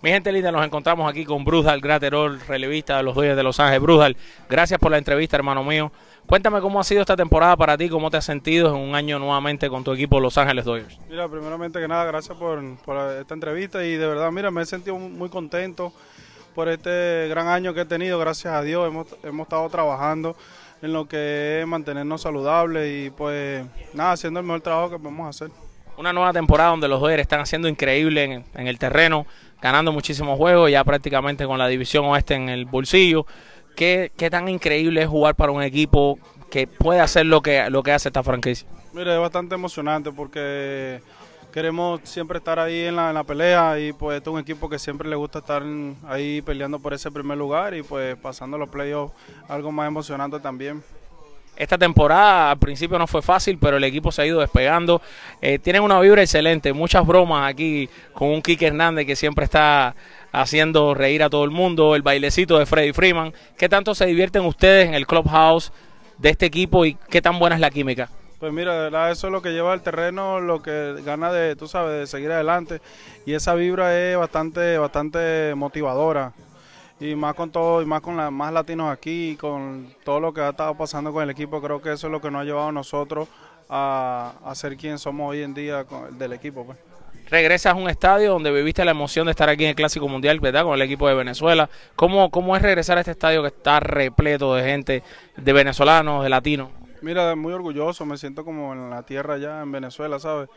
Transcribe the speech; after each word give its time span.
Mi 0.00 0.10
gente 0.10 0.30
linda, 0.30 0.52
nos 0.52 0.64
encontramos 0.64 1.10
aquí 1.10 1.24
con 1.24 1.44
Brudal 1.44 1.80
Graterol, 1.80 2.38
relevista 2.46 2.98
de 2.98 3.02
los 3.02 3.16
Dodgers 3.16 3.36
de 3.36 3.42
Los 3.42 3.58
Ángeles. 3.58 3.82
Brudal, 3.82 4.16
gracias 4.48 4.78
por 4.78 4.92
la 4.92 4.98
entrevista, 4.98 5.36
hermano 5.36 5.64
mío. 5.64 5.90
Cuéntame 6.24 6.60
cómo 6.60 6.78
ha 6.78 6.84
sido 6.84 7.00
esta 7.00 7.16
temporada 7.16 7.56
para 7.56 7.76
ti, 7.76 7.88
cómo 7.88 8.08
te 8.08 8.16
has 8.16 8.24
sentido 8.24 8.68
en 8.68 8.76
un 8.76 8.94
año 8.94 9.18
nuevamente 9.18 9.68
con 9.68 9.82
tu 9.82 9.92
equipo 9.92 10.20
Los 10.20 10.38
Ángeles 10.38 10.64
Dodgers. 10.66 10.96
Mira, 11.10 11.26
primeramente 11.26 11.80
que 11.80 11.88
nada, 11.88 12.04
gracias 12.04 12.38
por, 12.38 12.62
por 12.84 12.96
esta 13.10 13.34
entrevista 13.34 13.84
y 13.84 13.96
de 13.96 14.06
verdad, 14.06 14.30
mira, 14.30 14.52
me 14.52 14.62
he 14.62 14.66
sentido 14.66 14.96
muy 14.96 15.30
contento 15.30 15.92
por 16.54 16.68
este 16.68 17.26
gran 17.28 17.48
año 17.48 17.74
que 17.74 17.80
he 17.80 17.84
tenido, 17.84 18.20
gracias 18.20 18.54
a 18.54 18.62
Dios, 18.62 18.86
hemos, 18.86 19.08
hemos 19.24 19.46
estado 19.46 19.68
trabajando 19.68 20.36
en 20.80 20.92
lo 20.92 21.08
que 21.08 21.62
es 21.62 21.66
mantenernos 21.66 22.22
saludables 22.22 23.06
y 23.06 23.10
pues 23.10 23.64
nada, 23.94 24.12
haciendo 24.12 24.38
el 24.38 24.46
mejor 24.46 24.60
trabajo 24.60 24.90
que 24.90 24.98
podemos 24.98 25.28
hacer. 25.28 25.50
Una 25.96 26.12
nueva 26.12 26.32
temporada 26.32 26.70
donde 26.70 26.86
los 26.86 27.00
Dodgers 27.00 27.22
están 27.22 27.40
haciendo 27.40 27.66
increíble 27.66 28.22
en, 28.22 28.44
en 28.54 28.68
el 28.68 28.78
terreno, 28.78 29.26
ganando 29.60 29.92
muchísimos 29.92 30.36
juegos, 30.36 30.70
ya 30.70 30.84
prácticamente 30.84 31.46
con 31.46 31.58
la 31.58 31.68
división 31.68 32.04
oeste 32.06 32.34
en 32.34 32.48
el 32.48 32.66
bolsillo. 32.66 33.26
¿Qué, 33.76 34.12
qué 34.16 34.30
tan 34.30 34.48
increíble 34.48 35.02
es 35.02 35.08
jugar 35.08 35.34
para 35.34 35.52
un 35.52 35.62
equipo 35.62 36.18
que 36.50 36.66
puede 36.66 37.00
hacer 37.00 37.26
lo 37.26 37.42
que, 37.42 37.70
lo 37.70 37.82
que 37.82 37.92
hace 37.92 38.08
esta 38.08 38.22
franquicia? 38.22 38.68
Mira, 38.92 39.14
es 39.14 39.20
bastante 39.20 39.54
emocionante 39.54 40.10
porque 40.10 41.00
queremos 41.52 42.00
siempre 42.04 42.38
estar 42.38 42.58
ahí 42.58 42.86
en 42.86 42.96
la, 42.96 43.08
en 43.08 43.14
la 43.14 43.24
pelea 43.24 43.78
y 43.78 43.92
pues 43.92 44.16
este 44.16 44.30
es 44.30 44.34
un 44.34 44.40
equipo 44.40 44.68
que 44.68 44.78
siempre 44.78 45.08
le 45.08 45.16
gusta 45.16 45.38
estar 45.40 45.62
ahí 46.06 46.42
peleando 46.42 46.78
por 46.78 46.94
ese 46.94 47.10
primer 47.10 47.38
lugar 47.38 47.74
y 47.74 47.82
pues 47.82 48.16
pasando 48.16 48.58
los 48.58 48.68
playoffs 48.68 49.14
algo 49.48 49.70
más 49.70 49.86
emocionante 49.86 50.40
también. 50.40 50.82
Esta 51.58 51.76
temporada 51.76 52.52
al 52.52 52.58
principio 52.58 53.00
no 53.00 53.08
fue 53.08 53.20
fácil, 53.20 53.58
pero 53.60 53.78
el 53.78 53.84
equipo 53.84 54.12
se 54.12 54.22
ha 54.22 54.26
ido 54.26 54.38
despegando. 54.38 55.02
Eh, 55.42 55.58
tienen 55.58 55.82
una 55.82 55.98
vibra 55.98 56.22
excelente, 56.22 56.72
muchas 56.72 57.04
bromas 57.04 57.50
aquí 57.50 57.90
con 58.14 58.28
un 58.28 58.40
Kike 58.40 58.68
Hernández 58.68 59.06
que 59.06 59.16
siempre 59.16 59.44
está 59.44 59.96
haciendo 60.30 60.94
reír 60.94 61.20
a 61.24 61.28
todo 61.28 61.42
el 61.42 61.50
mundo, 61.50 61.96
el 61.96 62.02
bailecito 62.02 62.60
de 62.60 62.66
Freddy 62.66 62.92
Freeman. 62.92 63.32
¿Qué 63.56 63.68
tanto 63.68 63.96
se 63.96 64.06
divierten 64.06 64.44
ustedes 64.44 64.86
en 64.86 64.94
el 64.94 65.04
clubhouse 65.04 65.72
de 66.18 66.30
este 66.30 66.46
equipo 66.46 66.86
y 66.86 66.94
qué 67.10 67.20
tan 67.20 67.40
buena 67.40 67.56
es 67.56 67.60
la 67.60 67.70
química? 67.70 68.08
Pues 68.38 68.52
mira, 68.52 68.74
de 68.74 68.82
verdad 68.82 69.10
eso 69.10 69.26
es 69.26 69.32
lo 69.32 69.42
que 69.42 69.50
lleva 69.50 69.72
al 69.72 69.82
terreno, 69.82 70.38
lo 70.38 70.62
que 70.62 70.94
gana 71.04 71.32
de, 71.32 71.56
tú 71.56 71.66
sabes, 71.66 71.98
de 71.98 72.06
seguir 72.06 72.30
adelante. 72.30 72.80
Y 73.26 73.34
esa 73.34 73.56
vibra 73.56 73.98
es 73.98 74.16
bastante, 74.16 74.78
bastante 74.78 75.54
motivadora 75.56 76.32
y 77.00 77.14
más 77.14 77.34
con 77.34 77.50
todo 77.50 77.82
y 77.82 77.86
más 77.86 78.00
con 78.00 78.16
la, 78.16 78.30
más 78.30 78.52
latinos 78.52 78.90
aquí 78.90 79.30
y 79.30 79.36
con 79.36 79.94
todo 80.04 80.20
lo 80.20 80.32
que 80.32 80.40
ha 80.40 80.50
estado 80.50 80.76
pasando 80.76 81.12
con 81.12 81.22
el 81.22 81.30
equipo 81.30 81.60
creo 81.60 81.80
que 81.80 81.92
eso 81.92 82.08
es 82.08 82.10
lo 82.10 82.20
que 82.20 82.30
nos 82.30 82.42
ha 82.42 82.44
llevado 82.44 82.68
a 82.68 82.72
nosotros 82.72 83.28
a, 83.68 84.34
a 84.44 84.54
ser 84.54 84.76
quien 84.76 84.98
somos 84.98 85.30
hoy 85.30 85.42
en 85.42 85.54
día 85.54 85.84
con, 85.84 86.18
del 86.18 86.32
equipo 86.32 86.64
pues. 86.64 86.78
regresas 87.30 87.74
a 87.74 87.76
un 87.76 87.88
estadio 87.88 88.32
donde 88.32 88.50
viviste 88.50 88.84
la 88.84 88.90
emoción 88.90 89.26
de 89.26 89.30
estar 89.30 89.48
aquí 89.48 89.64
en 89.64 89.70
el 89.70 89.76
Clásico 89.76 90.08
Mundial 90.08 90.40
¿verdad? 90.40 90.64
con 90.64 90.74
el 90.74 90.82
equipo 90.82 91.06
de 91.08 91.14
Venezuela 91.14 91.70
¿Cómo, 91.94 92.30
cómo 92.30 92.56
es 92.56 92.62
regresar 92.62 92.98
a 92.98 93.00
este 93.00 93.12
estadio 93.12 93.42
que 93.42 93.48
está 93.48 93.78
repleto 93.80 94.54
de 94.54 94.64
gente 94.64 95.02
de 95.36 95.52
venezolanos 95.52 96.24
de 96.24 96.30
latinos 96.30 96.70
mira 97.00 97.36
muy 97.36 97.52
orgulloso 97.52 98.04
me 98.06 98.16
siento 98.16 98.44
como 98.44 98.72
en 98.72 98.90
la 98.90 99.04
tierra 99.04 99.38
ya 99.38 99.62
en 99.62 99.70
Venezuela 99.70 100.18
sabes 100.18 100.48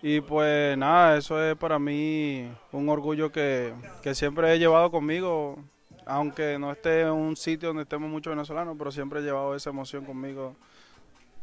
y 0.00 0.20
pues 0.20 0.78
nada, 0.78 1.16
eso 1.16 1.42
es 1.42 1.56
para 1.56 1.80
mí 1.80 2.48
un 2.70 2.88
orgullo 2.88 3.32
que, 3.32 3.72
que 4.00 4.14
siempre 4.14 4.52
he 4.52 4.58
llevado 4.60 4.92
conmigo 4.92 5.58
aunque 6.08 6.58
no 6.58 6.72
esté 6.72 7.02
en 7.02 7.10
un 7.10 7.36
sitio 7.36 7.68
donde 7.68 7.82
estemos 7.82 8.08
muchos 8.08 8.34
venezolanos, 8.34 8.74
pero 8.78 8.90
siempre 8.90 9.20
he 9.20 9.22
llevado 9.22 9.54
esa 9.54 9.70
emoción 9.70 10.04
conmigo. 10.04 10.56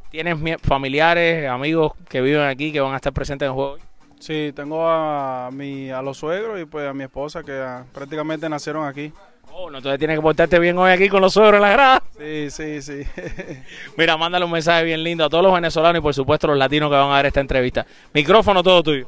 ¿Tienes 0.10 0.38
familiares, 0.62 1.48
amigos 1.50 1.94
que 2.10 2.22
viven 2.22 2.42
aquí 2.42 2.72
que 2.72 2.80
van 2.80 2.94
a 2.94 2.98
estar 2.98 3.14
presentes 3.14 3.46
en 3.46 3.52
el 3.52 3.56
juego? 3.56 3.78
Sí, 4.20 4.52
tengo 4.56 4.88
a, 4.88 5.50
mi, 5.52 5.92
a 5.92 6.02
los 6.02 6.18
suegros 6.18 6.60
y 6.60 6.66
pues 6.66 6.88
a 6.88 6.94
mi 6.94 7.04
esposa 7.04 7.44
que 7.44 7.52
a, 7.52 7.86
prácticamente 7.94 8.50
nacieron 8.50 8.88
aquí. 8.88 9.12
Oh, 9.52 9.70
no, 9.70 9.78
entonces 9.78 10.00
tienes 10.00 10.18
que 10.18 10.22
portarte 10.22 10.60
bien 10.60 10.78
hoy 10.78 10.92
aquí 10.92 11.08
con 11.08 11.22
los 11.22 11.34
suegros 11.34 11.56
en 11.56 11.62
la 11.62 11.72
grada. 11.72 12.04
Sí, 12.18 12.50
sí, 12.50 12.82
sí. 12.82 13.04
Mira, 13.98 14.18
mándale 14.18 14.46
un 14.46 14.52
mensaje 14.52 14.84
bien 14.84 15.04
lindo 15.04 15.24
a 15.24 15.30
todos 15.30 15.44
los 15.44 15.54
venezolanos 15.54 16.00
y 16.00 16.02
por 16.02 16.14
supuesto 16.14 16.48
a 16.48 16.50
los 16.50 16.58
latinos 16.58 16.90
que 16.90 16.96
van 16.96 17.12
a 17.12 17.18
ver 17.18 17.28
esta 17.28 17.40
entrevista. 17.40 17.86
Micrófono 18.14 18.64
todo 18.64 18.84
tuyo. 18.84 19.08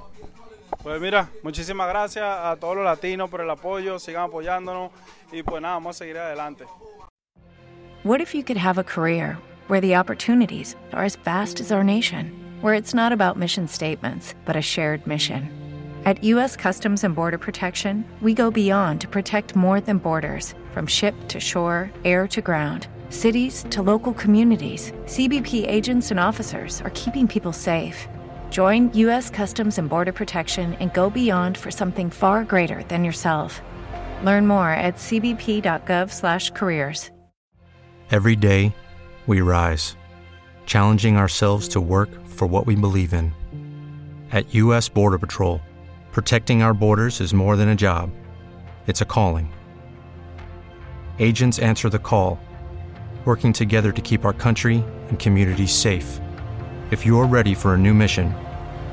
Pues 0.83 1.01
mira, 1.01 1.29
muchísimas 1.43 1.87
gracias 1.89 2.23
a 2.25 2.55
todos 2.59 2.75
los 2.75 2.85
latinos 2.85 3.29
por 3.29 3.41
el 3.41 3.49
apoyo, 3.49 3.99
sigan 3.99 4.23
apoyándonos 4.23 4.91
y 5.31 5.43
pues 5.43 5.61
nada, 5.61 5.75
vamos 5.75 5.95
a 5.95 5.99
seguir 5.99 6.17
adelante. 6.17 6.65
What 8.03 8.21
if 8.21 8.33
you 8.33 8.43
could 8.43 8.57
have 8.57 8.77
a 8.77 8.83
career 8.83 9.37
where 9.67 9.81
the 9.81 9.95
opportunities 9.95 10.75
are 10.93 11.03
as 11.03 11.17
vast 11.17 11.59
as 11.59 11.71
our 11.71 11.83
nation, 11.83 12.31
where 12.61 12.73
it's 12.73 12.93
not 12.93 13.11
about 13.11 13.37
mission 13.37 13.67
statements, 13.67 14.33
but 14.45 14.55
a 14.55 14.61
shared 14.61 15.05
mission? 15.05 15.49
At 16.05 16.23
U.S. 16.23 16.55
Customs 16.55 17.03
and 17.03 17.13
Border 17.13 17.37
Protection, 17.37 18.05
we 18.21 18.33
go 18.33 18.49
beyond 18.49 19.01
to 19.01 19.09
protect 19.09 19.57
more 19.57 19.81
than 19.81 19.97
borders 19.97 20.55
from 20.71 20.87
ship 20.87 21.13
to 21.27 21.39
shore, 21.39 21.91
air 22.05 22.27
to 22.29 22.41
ground. 22.41 22.87
Cities 23.09 23.65
to 23.71 23.81
local 23.81 24.13
communities, 24.13 24.93
CBP 25.05 25.67
agents 25.67 26.11
and 26.11 26.19
officers 26.19 26.81
are 26.81 26.91
keeping 26.91 27.27
people 27.27 27.51
safe. 27.51 28.07
Join 28.57 28.89
U.S. 28.93 29.29
Customs 29.29 29.77
and 29.77 29.87
Border 29.87 30.11
Protection 30.11 30.73
and 30.79 30.91
go 30.91 31.11
beyond 31.11 31.59
for 31.59 31.69
something 31.69 32.09
far 32.09 32.43
greater 32.43 32.81
than 32.87 33.03
yourself. 33.03 33.61
Learn 34.23 34.47
more 34.47 34.71
at 34.71 34.95
cbp.gov/careers. 34.95 37.11
Every 38.09 38.35
day, 38.35 38.73
we 39.27 39.41
rise, 39.41 39.95
challenging 40.65 41.17
ourselves 41.17 41.67
to 41.67 41.79
work 41.79 42.09
for 42.25 42.47
what 42.47 42.65
we 42.65 42.75
believe 42.75 43.13
in. 43.13 43.31
At 44.31 44.55
U.S. 44.55 44.89
Border 44.89 45.19
Patrol, 45.19 45.61
protecting 46.11 46.63
our 46.63 46.73
borders 46.73 47.21
is 47.21 47.35
more 47.35 47.57
than 47.57 47.69
a 47.69 47.75
job; 47.75 48.09
it's 48.87 49.01
a 49.01 49.05
calling. 49.05 49.53
Agents 51.19 51.59
answer 51.59 51.89
the 51.89 51.99
call, 51.99 52.39
working 53.23 53.53
together 53.53 53.91
to 53.91 54.01
keep 54.01 54.25
our 54.25 54.33
country 54.33 54.83
and 55.09 55.19
communities 55.19 55.75
safe. 55.75 56.19
If 56.89 57.05
you're 57.05 57.27
ready 57.27 57.53
for 57.53 57.75
a 57.75 57.77
new 57.77 57.93
mission, 57.93 58.33